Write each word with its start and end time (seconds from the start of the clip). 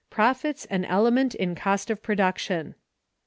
Profits 0.09 0.65
an 0.71 0.83
element 0.83 1.35
in 1.35 1.53
Cost 1.53 1.91
of 1.91 2.01
Production. 2.01 2.73